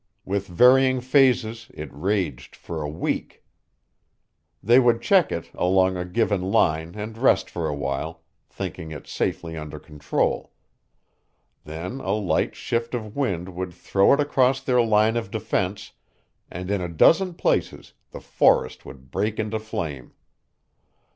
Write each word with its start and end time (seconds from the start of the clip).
With 0.25 0.47
varying 0.47 0.99
phases 0.99 1.69
it 1.75 1.91
raged 1.93 2.55
for 2.55 2.81
a 2.81 2.89
week. 2.89 3.43
They 4.63 4.79
would 4.79 4.99
check 4.99 5.31
it 5.31 5.51
along 5.53 5.95
a 5.95 6.05
given 6.05 6.41
line 6.41 6.95
and 6.95 7.15
rest 7.15 7.51
for 7.51 7.67
awhile, 7.67 8.23
thinking 8.49 8.89
it 8.89 9.05
safely 9.05 9.55
under 9.55 9.77
control. 9.77 10.53
Then 11.65 11.99
a 11.99 12.13
light 12.13 12.55
shift 12.55 12.95
of 12.95 13.15
wind 13.15 13.49
would 13.49 13.75
throw 13.75 14.11
it 14.13 14.19
across 14.19 14.59
their 14.59 14.81
line 14.81 15.17
of 15.17 15.29
defense, 15.29 15.91
and 16.49 16.71
in 16.71 16.81
a 16.81 16.89
dozen 16.89 17.35
places 17.35 17.93
the 18.09 18.21
forest 18.21 18.83
would 18.87 19.11
break 19.11 19.37
into 19.37 19.59
flame. 19.59 20.13